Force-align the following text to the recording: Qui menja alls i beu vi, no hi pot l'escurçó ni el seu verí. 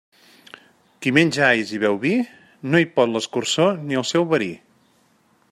Qui 1.05 1.13
menja 1.17 1.43
alls 1.49 1.73
i 1.79 1.81
beu 1.83 1.99
vi, 2.07 2.15
no 2.73 2.81
hi 2.85 2.89
pot 2.97 3.13
l'escurçó 3.13 3.69
ni 3.85 4.01
el 4.03 4.09
seu 4.15 4.27
verí. 4.35 4.51